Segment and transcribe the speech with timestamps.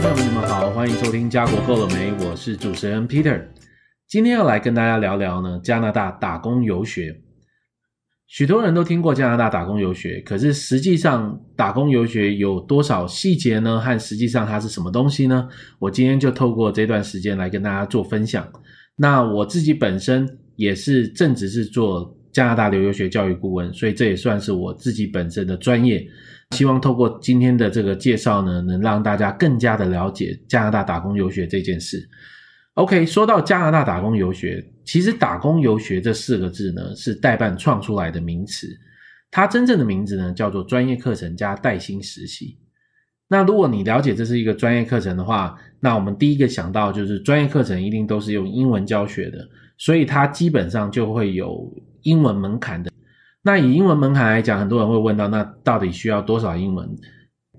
[0.00, 3.42] 朋友们，你们好，欢迎收听《家国够了没》，我是主持人 Peter。
[4.06, 7.20] 今天要来跟大家聊聊呢，加拿大打工游学。
[8.28, 13.80] 许多人都听过加拿大打工游学，可是实际上打工游学有多少细节呢？
[13.80, 15.48] 和实际上它是什么东西呢？
[15.80, 18.48] 我今天就透过这段时间来跟大家做分享。
[18.94, 26.06] 那我自己本身也是正职是做加拿大留学教育顾问，所以这也算是我自己本身的专业。
[26.56, 32.08] 希望透过今天的这个介绍呢，能让大家更加的了解加拿大打工游学这件事。
[32.74, 38.68] OK，说到加拿大打工游学，其实“打工游学”这四个字呢，是代办创出来的名词。
[39.30, 42.56] 它真正的名字呢，叫做专业课程加带薪实习。
[43.28, 49.46] 那如果你了解这是一个专业课程的话，那我们第一个想到就是专业课程一定都是用英文教学的，
[49.76, 51.70] 所以它基本上就会有
[52.02, 52.90] 英文门槛的。
[53.48, 56.86] 那以英文门槛来讲，很多人会问到，那到底需要多少英文？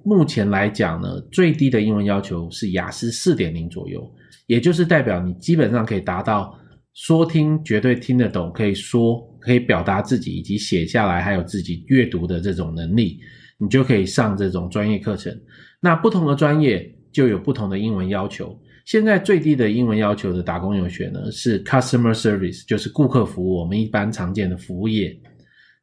[0.06, 4.00] 目前来讲呢，最低的英文要求是雅思四点零左右。
[4.46, 6.56] 也就是代表你基本上可以达到
[6.94, 13.20] 说听绝对听得懂，可以说可以表达自己以及写下来，还有自己阅读的这种能力，
[13.58, 15.36] 你就可以上这种专业课程。
[15.82, 18.56] 那不同的专业就有不同的英文要求。
[18.86, 25.20] 现在最低的英文要求的打工游学呢，是 customer service，就是顾客服务，我们一般常见的服务业。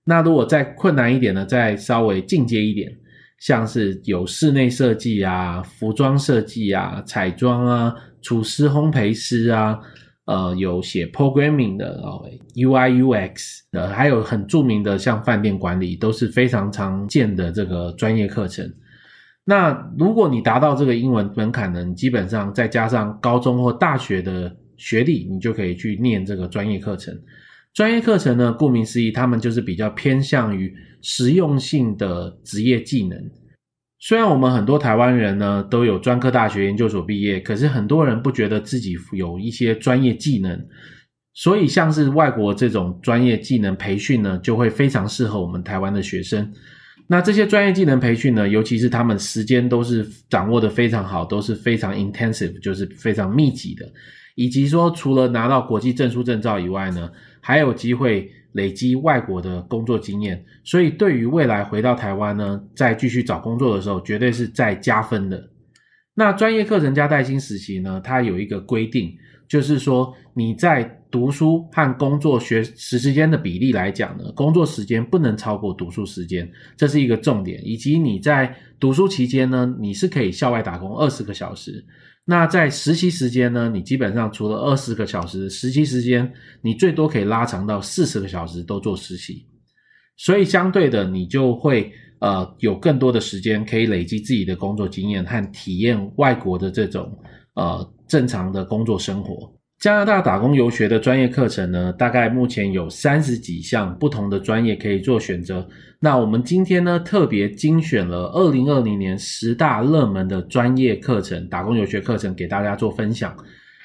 [0.06, 2.96] 那如果再困难一点呢，再稍微进阶一点，
[3.38, 7.94] 像是有室内设计啊、服装设计啊、彩妆啊。
[8.22, 9.78] 厨师、烘焙师啊，
[10.24, 12.02] 呃，有写 programming 的
[12.56, 18.68] ，UI、UX 的，还有很著名的像饭店管理，都是非常常见的这个专业课程。
[19.44, 27.16] 那如果你达到这个英文门槛呢，你基本上再加上高中或大学的学历，你就可以去念这个专业课程。
[27.76, 33.30] 专业课程呢，顾名思义，他们就是比较偏向于实用性的职业技能。
[33.98, 40.58] 虽然我们很多台湾人呢都有专科大学研究所毕业，可是很多人不觉得自己有一些专业技能，
[41.34, 46.50] 所以像是外国这种专业技能培训呢，就会非常适合我们台湾的学生。
[47.06, 53.86] 那这些专业技能培训呢，尤其是他们时间都是掌握得非常好，都是非常 intensive，就是非常密集的，
[54.34, 57.10] 以及说除了拿到国际证书证照以外呢，
[57.46, 58.32] 还有机会。
[58.56, 65.50] 累积外国的工作经验，所以对于未来回到台湾呢，再继续找工作的时候，绝对是在加分的。
[66.14, 69.14] 那专业课程加带薪实习呢，它有一个规定，
[69.46, 76.46] 就是说你在读书和工作学时时间的比例来讲呢，工作时间不能超过读书时间，
[76.76, 77.58] 这是一个重点。
[77.64, 81.82] 以及你在读书期间呢，你是可以校外打工二十个小时。
[82.26, 89.46] 那在实习时间呢，你基本上除了二十个小时实习时间，你最多可以拉长到四十个小时都做实习，
[90.18, 97.10] 所以相对的，你就会呃有更多的时间可以累积自己的工作经验和体验外国的这种
[97.54, 99.50] 呃正常的工作生活。
[99.78, 105.68] 加拿大打工游学的专业课程呢，大概目前有三十几项不同的专业可以做选择。
[106.00, 113.36] 那我们今天呢，特别精选了二零二零年十大热门的专业课程，打工游学课程给大家做分享。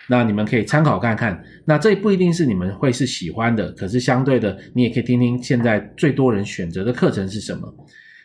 [0.07, 1.43] 那你们可以参考看看。
[1.65, 7.71] 那这不一定是你们会是喜欢的，可是相对的，你也可以听听现在最多人选择的课程是什么。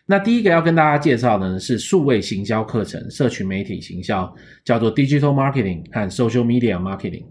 [0.07, 4.33] 那第一个要跟大家介绍的呢，是数位行销课程，社群媒体行销，
[4.65, 7.25] 叫做 Digital Marketing 和 Social Media Marketing。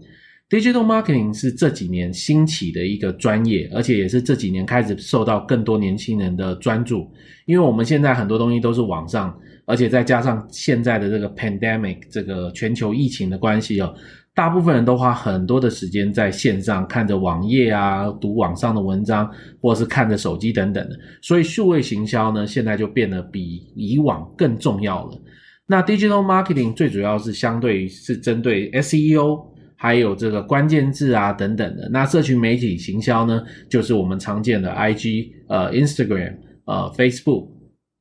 [0.48, 7.10] Digital marketing 是这几年兴起的一个专业，而且也是这几年开始受到更多年轻人的专注。
[7.46, 13.92] 因为我们现在很多东西都是网上，而且再加上现在的这个 pandemic 这个全球疫情的关系哦，
[14.36, 19.28] 大部分人都花很多的时间在线上看着网页啊，读网上的文章，
[19.60, 20.96] 或者是看着手机等等的。
[21.22, 25.20] 所以数位行销呢，现在就变得比以往更重要了。
[25.66, 29.55] 那 Digital marketing 最主要是相对于是针对 SEO。
[29.78, 36.34] 还有这个关键字啊等等的，那社群媒体行销呢，就是我们常见的 IG、呃 Instagram、
[36.64, 37.46] 呃 Facebook，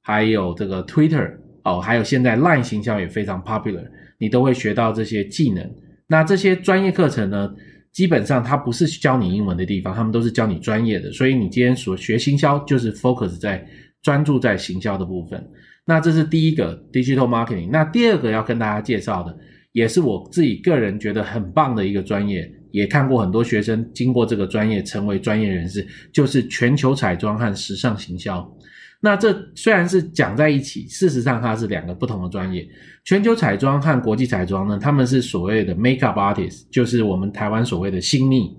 [0.01, 1.33] 还有这个 Twitter
[1.63, 3.86] 哦，还有现在 Line 行销也非常 popular，
[4.18, 5.69] 你都会学到这些技能。
[6.07, 7.54] 那这些专业课程呢，
[7.92, 13.68] 基本上它不是教你英文的地方，他们都是教你专业的，所以你今天所学行销就是 focus 在
[14.01, 15.45] 专注在行销的部分。
[15.86, 17.69] 那这是第一个 Digital Marketing。
[17.69, 19.38] 那第二个要跟大家介绍的。
[19.75, 28.50] 也是我自己个人觉得很棒的一个专业，也看过很多学生经过这个专业成为专业人士，就是全球彩妆和时尚行销。
[29.01, 32.66] 那这虽然是讲在一起，事实上它是两个不同的专业。
[33.04, 38.50] 全球彩妆和国际彩妆呢，他们是所谓的 makeup artist，就是我们台湾所谓的新密。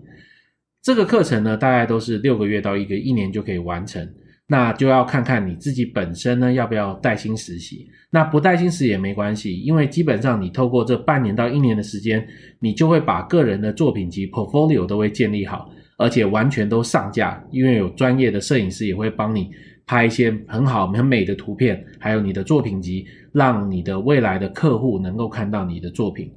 [0.82, 4.06] 这个课程呢，大概都是六个月到一个一年就可以完成。
[4.48, 7.88] 那就要看看你自己本身呢，要不要带薪实习。
[8.10, 12.26] 那不带薪实习也没关系，因为基本上你透过这半年到一年的时间，
[12.60, 19.50] 你就会把个人的作品集 portfolio 都会建立好，而且完全都上架，因为有专业的摄影师也会帮你
[19.84, 26.30] 拍一些很好很美的图片，还有你的作品集，让你的未来的客户能够看到你的作品。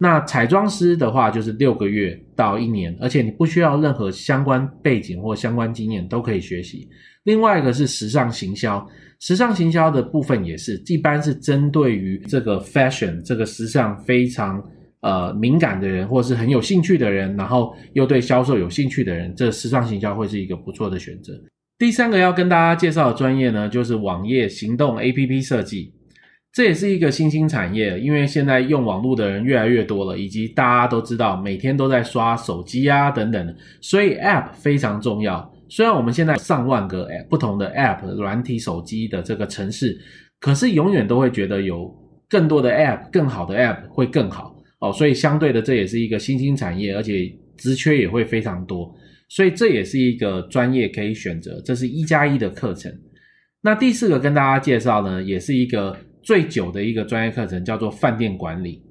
[0.00, 6.88] 那彩妆师的话就是六个月到一年，而且你不需要任何相关背景或相关经验都可以学习。
[7.24, 14.62] 另外一个是时尚行销，时尚行销的部分也是一般是针对于这个 fashion 这个时尚非常
[15.00, 21.32] 呃敏感的人，或是很有兴趣的人，然后又对销售有兴趣的人，这时尚行销会是一个不错的选择。
[21.76, 25.92] 第三个要跟大家介绍的专业呢，就是网页行动 APP 设计。
[26.50, 35.48] 这也是一个新兴产业，因为现在用网络的人越来越多了，以及大家都知道每天都在刷手机啊等等，所以 App 非常重要。
[35.68, 39.96] 虽然我们现在上万个不同的 App 软体手机的这个程式，
[40.40, 41.94] 可是永远都会觉得有
[42.28, 44.92] 更多的 App 更好的 App 会更好哦。
[44.92, 48.92] 所以相对的，这也是一个新兴产业，而且职缺也会非常多，
[49.28, 51.62] 所以这也是一个专业可以选择。
[51.64, 52.92] 这是一加一的课程。
[53.60, 55.96] 那第四个跟大家介绍呢，也是一个。
[56.28, 58.82] 最久的一个专业课程叫做饭店管理，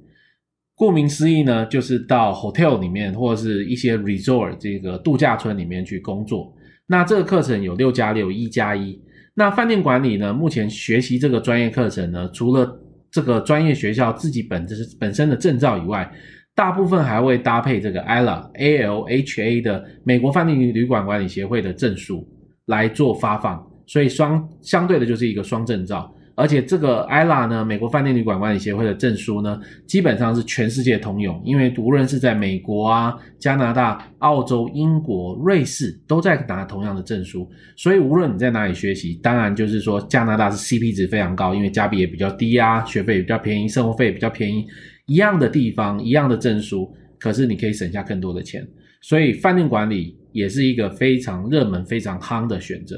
[0.74, 6.52] 顾名思义呢，就是到 hotel 里面或者是一些 resort 这个度假村里面去工作。
[6.88, 9.00] 那这个课程有六加六，一加一。
[9.36, 12.76] 那饭店管理呢，目前学习这个专业课程呢，除了
[13.12, 16.12] 这个专业学校自己本身本身的证照以外，
[16.56, 22.28] 大部分还会搭配这个 ALA A L H A 的美国饭店旅馆管理协会的证书
[22.66, 26.12] 来做发放，所以双相对的就是一个双证照。
[26.38, 37.50] 而且这个 ILA 呢，美国饭店旅馆管理协会的证书呢，基本上是全世界通用，因为无论是在美国啊、加拿大、澳洲、英国、瑞士，都在拿同样的证书。
[37.76, 44.64] 所以无论你在哪里学习，当然就是说加拿大是 CP 值非常高，因为加币也比较低啊，学费也比较便宜，生活费也比较便宜。
[45.08, 46.88] 一样的地方，一样的证书，
[47.18, 48.64] 可是你可以省下更多的钱。
[49.02, 52.96] 所以饭店管理也是一个非常热门、非常夯的选择。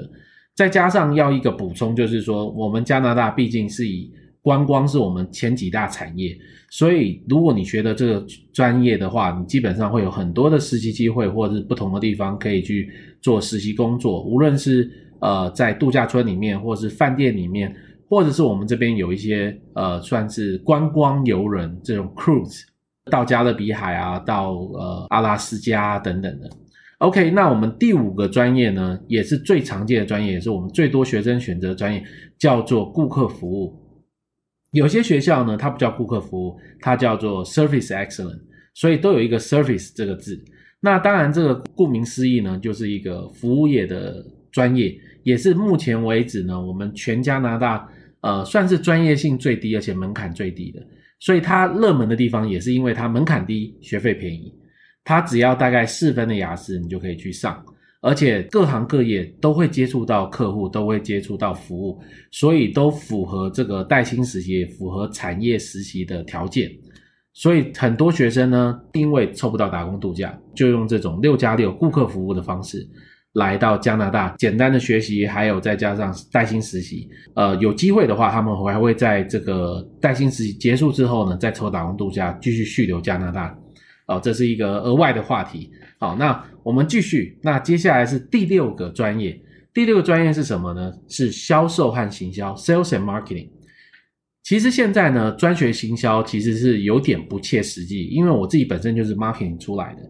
[0.60, 4.12] 再加上要一个补充，就是说，我们加拿大毕竟是以
[4.42, 6.38] 观光是我们前几大产业，
[6.70, 12.92] 所以如果你学的这个专业的话，你基本上会有很多的实习机会，或者是不同的地方可以去
[13.22, 14.92] 做实习工作，无论是
[15.22, 17.74] 呃在度假村里面，或是饭店里面，
[18.10, 22.64] 或者是我们这边有一些呃算是观光游轮这种 cruise
[23.10, 26.50] 到加勒比海啊，到呃阿拉斯加等等的。
[27.00, 32.04] OK，那我们第五个专业呢，也是最常见的专业，也是我们最多学生选择的专业，
[32.38, 33.74] 叫做顾客服务。
[34.72, 38.42] 有些学校呢，它不叫顾客服务，它叫做 Service Excellence，
[38.74, 40.44] 所以都有一个 Service 这个字。
[40.81, 44.94] 那当然，这个顾名思义呢，就是一个服务业的专业，
[45.24, 50.86] 也是目前为止呢，我们全加拿大呃算是专业性最低，而且门槛最低的。
[51.22, 54.54] 所以它热门的地方，也是因为它门槛低，学费便宜。
[55.10, 57.66] 它只要大概四分的雅思，你就可以去上，
[58.00, 66.70] 而且各行各业都会接触到客户，都会接触到服务，所以都符合这个带薪实习，符合产业实习的条件。
[67.34, 72.88] 所以很多学生呢，因为凑不到打工度假，就用这种六加六顾客服务的方式
[73.34, 77.10] 来到加拿大，简单的学习，还有再加上带薪实习。
[77.34, 83.58] 呃，有机会的话，他们还会在这个带薪实习结束之后呢，再抽打工度假，继续续留加拿大。
[84.10, 85.72] 哦，这是一个额外的话题。
[86.00, 87.39] 好，那我们继续。
[87.44, 89.39] 那接下来是第六个专业。
[89.74, 90.92] 第六个专业是什么呢？
[91.08, 93.50] 是销售和行销 （Sales and Marketing）。
[94.44, 100.01] 其实现在呢，专学行销其实是有点不切实际，因为我自己本身就是 marketing 出来的。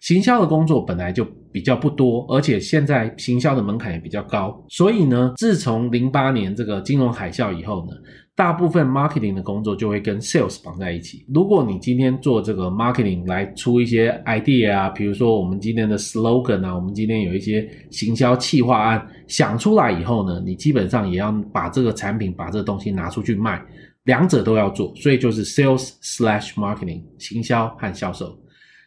[0.00, 4.64] 行销的工作本来就比较不多，而且现在行销的门槛也比较高。
[4.68, 7.92] 所以呢，自从零八年这个金融海啸以后呢，
[8.34, 11.26] 大部分 marketing 的工作就会跟 sales 绑在一起。
[11.34, 23.62] 如果你今天做这个 marketing 来出一些 idea 啊，比如说我们今天的 slogan 啊，我们今天有一些行销企划案想出来以后呢，你基本上也要把这个产品、把这个东西拿出去卖，
[24.04, 24.94] 两者都要做。
[24.96, 28.34] 所以就是 sales slash marketing 行销和销售。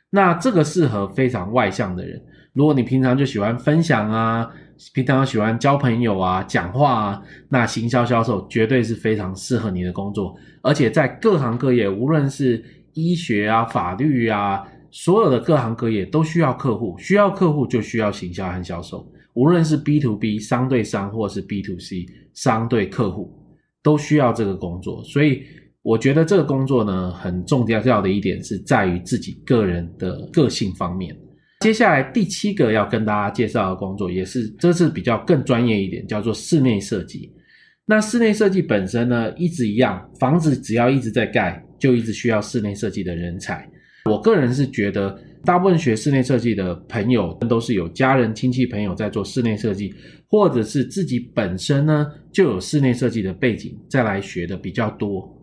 [0.09, 2.19] 那这个适合非常外向的人。
[2.53, 4.49] 如果你平常就喜欢分享啊。
[4.93, 10.35] 平常喜欢交朋友啊，讲话啊，那行销销售绝对是非常适合你的工作。
[10.61, 12.63] 而且在各行各业，无论是
[12.93, 19.09] 医学啊、法律啊，所有的各行各业都需要客户，需要客户就需要行销和销售。
[19.33, 23.33] 无论是 B to B 商对商，或是 B to C 商对客户，
[23.83, 25.03] 都需要这个工作。
[25.03, 25.43] 所以
[25.81, 31.15] 我觉得这个工作呢，很重要的一点是在于自己个人的个性方面。
[31.61, 37.31] 接下来第七个要跟大家介绍的工作，也是这次比较更专业一点，叫做室内设计。
[37.87, 43.67] 那室内设计本身呢，一直一样，房子只要一直在盖，就一直需要室内设计的人才。
[44.09, 49.93] 我个人是觉得，大部分学室内设计的朋友都是有家人、亲戚、朋友在做室内设计，
[50.27, 55.34] 或者是自己本身呢就有室内设计的背景，再来学的比较多。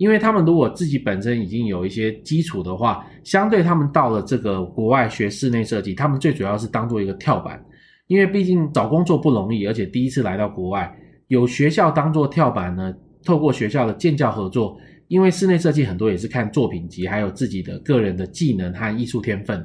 [0.00, 7.62] 因为他们如果自己本身已经有一些基础的话，相对他们到了这个国外学室内设计，他们最主要是当做一个跳板，
[8.06, 10.90] 因为毕竟找工作不容易，而且第一次来到国外，
[11.28, 12.94] 有学校当做跳板呢，
[13.26, 14.74] 透过学校的建教合作，
[15.08, 19.62] 因为室内设计很多也是看作品集，还有自己的个人的技能和艺术天分，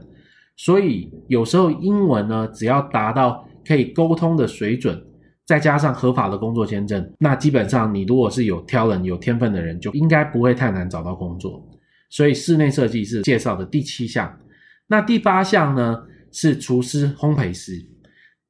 [0.58, 5.02] 所以有时候英文呢，只要达到可以沟通的水准。
[5.46, 11.64] 再加上合法的工作签证，那基本上你如果是有 talent 有天分的人，就应该不会太难找到工作。
[12.10, 14.40] 所以室内设计是介绍的第七项。
[14.88, 17.74] 那第八项呢，是厨师烘焙师。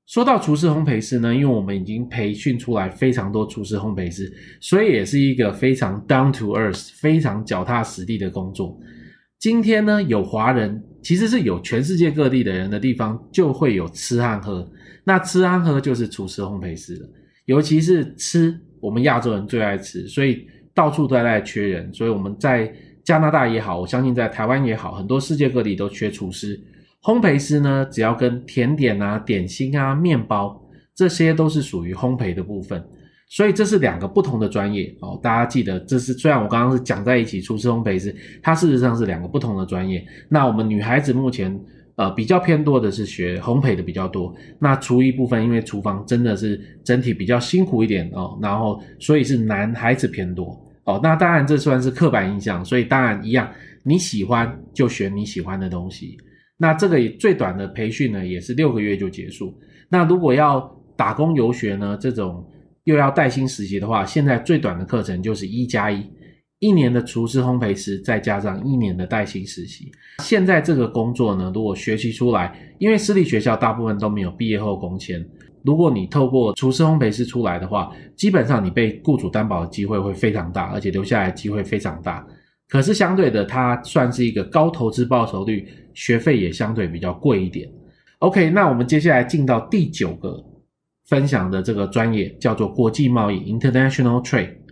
[0.06, 8.80] 说到厨师烘焙师呢，因为我们已经培训出来非常多厨师烘焙师，所以也是一个非常 down to earth、非常脚踏实地的工作。
[9.40, 14.72] 今天呢，有华人，其实是有全世界各地的人的地方，就会有吃和喝。
[15.08, 17.08] 那吃和喝就是厨师烘焙师了，
[17.46, 21.94] 尤其是吃，我们亚洲人最爱吃，所以到处都在缺人。
[21.94, 26.60] 所以我们在加拿大也好，我相信在台湾也好，很多世界各地都缺厨师。
[27.04, 30.60] 烘焙师呢，只要跟甜点啊、点心啊、面包，
[30.96, 32.84] 这些都是属于烘焙的部分。
[33.30, 40.04] 所以这是两个不同的专业哦，大家记得，这是虽然我刚刚是讲在一起，厨师烘焙师，它事实上是两个不同的专业。
[40.30, 41.64] 那我们女孩子目前。
[41.96, 44.36] 呃，比较偏多的是学烘焙的比较多。
[44.60, 51.00] 那厨艺部分，因为厨房真的是整体比较辛苦一点哦，然后所以是男孩子偏多哦。
[51.02, 53.50] 那当然这算是刻板印象，所以当然一样，
[53.84, 56.18] 你喜欢就选你喜欢的东西。
[56.58, 59.58] 那这个最短的培训呢，也是六个月就结束。
[59.90, 62.46] 那如果要打工游学呢，这种
[62.84, 66.06] 又要带薪实习的话，现在最短的课程就是一加一。
[66.66, 69.92] 一年的厨师烘焙师，再加上一年的带薪实习。
[70.24, 75.24] 现在这个工作呢，如果学习出来，因为私立学校大部分都没有毕业后工签。
[75.64, 82.26] 如果你透过厨师烘焙师出来的话，基本上你被雇主担保的机会会非常大，而且留下来的机会非常大。
[82.68, 87.70] 可是相对的，它算是一个高投资报酬率，学费也相对比较贵一点。
[88.20, 90.44] OK，那我们接下来进到第九个
[91.06, 94.65] 分享的这个专业，叫做国际贸易 （International Trade）。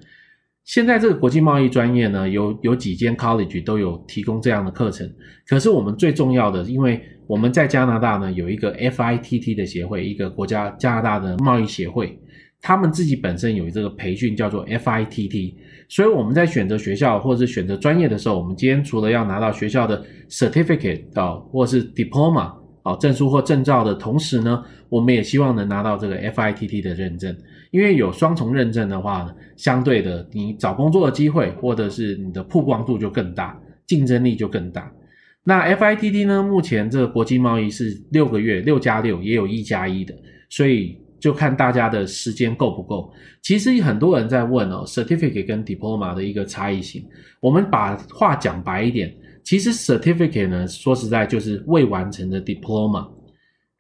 [0.65, 5.09] 现在这个国际贸易专业呢，有有几间 college 都有提供这样的课程。
[5.45, 12.17] 可是我们最重要的，因为我们在加拿大呢有一个 FITT 的协会，一个国家加拿大的贸易协会，
[12.61, 15.53] 他们自己本身有这个培训叫做 FITT，
[15.89, 22.53] 所以我们在选择学校或者是选择专业的时候，我们今天除了要拿到学校的 certificate 啊，或是 diploma。
[22.85, 27.33] 好，证书或证照的同时呢，我们也希望能拿到这个 FITT 的认证，
[27.73, 34.91] 因为有双重认证的话呢，相对的你找工作的机会或者是你的曝光度就更大，竞争力就更大。
[35.43, 40.13] 那 FITT 呢，目前这个国际贸易是六个月，六加六也有一加一的，
[40.49, 43.11] 所以就看大家的时间够不够。
[43.41, 47.03] 其实很多人在问哦，certificate 跟 diploma 的一个差异性，
[47.39, 49.11] 我们把话讲白一点。
[49.43, 53.09] 其实 certificate 呢，说实在就是未完成的 diploma，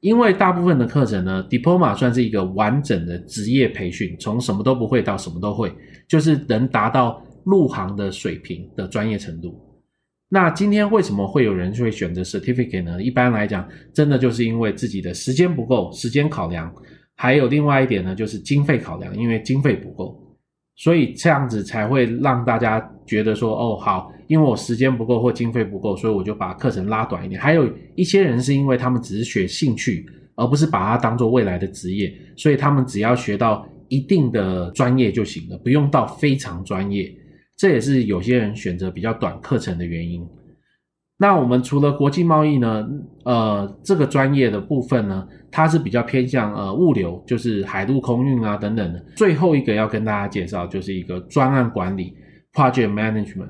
[0.03, 5.73] 因为大部分的课程呢，diploma 算是一个完整的职业培训，从什么都不会到什么都会，
[6.09, 9.57] 就是能达到入行的水平的专业程度。
[10.27, 13.01] 那今天为什么会有人会选择 certificate 呢？
[13.01, 16.69] 一般来讲，真的就是因为自己的时间不够，时间考量，
[17.15, 20.19] 还有另外一点呢，就是经费考量，因为经费不够。
[20.75, 27.39] 所以这样子才会让大家觉得说，哦，好，因为我时间不够或经费不够，所以我就把课程拉短一点。
[27.39, 37.13] 还有一些人是因为他们只是学兴趣，而不是把它当做未来的职业，所以他们只要学到一定的专业就行了，不用到非常专业。
[37.55, 40.27] 这也是有些人选择比较短课程的原因。
[41.17, 42.85] 那我们除了国际贸易呢，
[43.23, 49.05] 呃，这个专业的部分呢，它是比较偏向呃物流，就是海陆空运啊等等的。
[49.15, 52.13] 最后一个要跟大家介绍，就是一个专案管理
[52.53, 53.49] （project management）。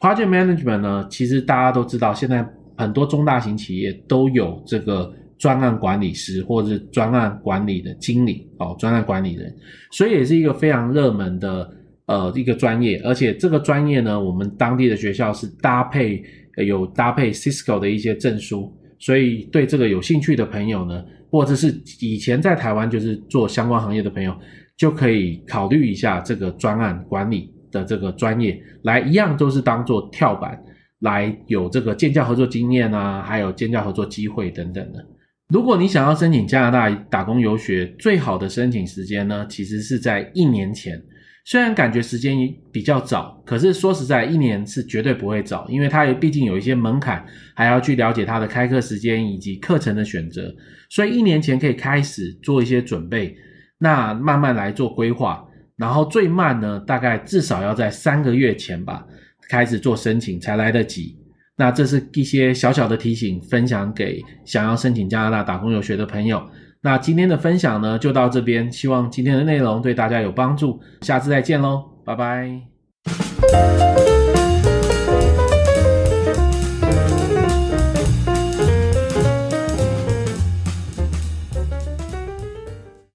[0.00, 2.44] Project management 呢，其实大家都知道，现在
[2.76, 9.54] 很多中大型企业都有这个专案管理师或者是专案管理的经理哦，专案管理人，
[9.92, 11.70] 所以也是一个非常热门的
[12.06, 13.00] 呃一个专业。
[13.04, 16.24] 而且这个专业呢，我们当地的学校是搭配。
[16.56, 21.68] 有搭配 Cisco 的一些证书，所以对这个有兴趣的朋友呢，或者是
[22.00, 24.36] 以前在台湾就是做相关行业的朋友，
[24.76, 30.60] 就可以考虑一下这个专案管理的这个专业，来一样都是当做跳板，
[31.00, 35.04] 来有这个建教合作经验啊，还有建教合作机会等等的。
[35.52, 41.02] 如果你想要申请加拿大打工游学，最好的申请时间呢，其实是在一年前。
[41.46, 42.36] 虽然感觉时间
[42.70, 47.24] 比较早，可是说实在，一年是绝对不会早，因为它也毕竟有一些门槛，
[47.54, 50.54] 还要去了解它的开课时间以及课程的选择，
[50.90, 53.34] 所以一年前可以开始做一些准备，
[53.78, 55.42] 那慢慢来做规划，
[55.80, 59.02] 然后最慢呢，大概至少要在三个月前吧，
[59.48, 61.18] 开始做申请才来得及。
[61.56, 66.42] 那这是一些小小的提醒，分享给想要申请加拿大打工游学的朋友。
[66.82, 70.80] 那今天的分享呢，就到这边，希望今天的内容对大家有帮助。
[71.00, 73.99] 下次再见喽，拜拜。